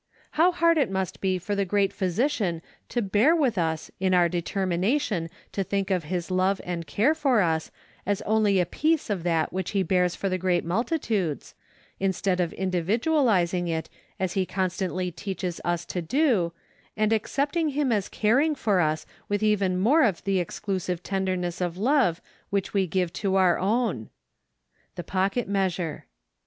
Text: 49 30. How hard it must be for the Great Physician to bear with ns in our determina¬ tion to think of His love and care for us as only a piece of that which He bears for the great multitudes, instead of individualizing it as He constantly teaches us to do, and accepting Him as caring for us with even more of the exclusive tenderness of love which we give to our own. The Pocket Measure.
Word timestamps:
49 0.31 0.31
30. 0.31 0.37
How 0.55 0.59
hard 0.59 0.77
it 0.79 0.89
must 0.89 1.21
be 1.21 1.37
for 1.37 1.53
the 1.53 1.63
Great 1.63 1.93
Physician 1.93 2.63
to 2.89 3.03
bear 3.03 3.35
with 3.35 3.59
ns 3.59 3.91
in 3.99 4.15
our 4.15 4.27
determina¬ 4.27 4.99
tion 4.99 5.29
to 5.51 5.63
think 5.63 5.91
of 5.91 6.05
His 6.05 6.31
love 6.31 6.59
and 6.65 6.87
care 6.87 7.13
for 7.13 7.39
us 7.41 7.69
as 8.03 8.23
only 8.23 8.59
a 8.59 8.65
piece 8.65 9.11
of 9.11 9.21
that 9.21 9.53
which 9.53 9.71
He 9.77 9.83
bears 9.83 10.15
for 10.15 10.27
the 10.27 10.39
great 10.39 10.65
multitudes, 10.65 11.53
instead 11.99 12.39
of 12.39 12.51
individualizing 12.53 13.67
it 13.67 13.91
as 14.19 14.33
He 14.33 14.43
constantly 14.47 15.11
teaches 15.11 15.61
us 15.63 15.85
to 15.85 16.01
do, 16.01 16.51
and 16.97 17.13
accepting 17.13 17.69
Him 17.69 17.91
as 17.91 18.09
caring 18.09 18.55
for 18.55 18.79
us 18.81 19.05
with 19.29 19.43
even 19.43 19.79
more 19.79 20.01
of 20.01 20.23
the 20.23 20.39
exclusive 20.39 21.03
tenderness 21.03 21.61
of 21.61 21.77
love 21.77 22.23
which 22.49 22.73
we 22.73 22.87
give 22.87 23.13
to 23.13 23.35
our 23.35 23.59
own. 23.59 24.09
The 24.95 25.03
Pocket 25.03 25.47
Measure. 25.47 26.07